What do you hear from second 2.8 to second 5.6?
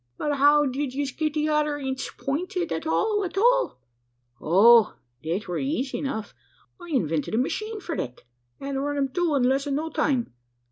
all at all?" "Oh! thet weer